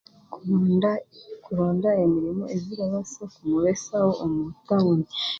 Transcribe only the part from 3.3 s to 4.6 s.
kumubeesaho omu